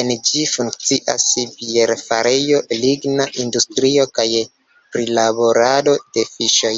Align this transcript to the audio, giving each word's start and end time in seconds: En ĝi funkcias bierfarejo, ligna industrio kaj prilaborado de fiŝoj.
En 0.00 0.08
ĝi 0.28 0.40
funkcias 0.52 1.26
bierfarejo, 1.60 2.58
ligna 2.86 3.28
industrio 3.46 4.08
kaj 4.20 4.26
prilaborado 4.98 5.96
de 6.18 6.28
fiŝoj. 6.34 6.76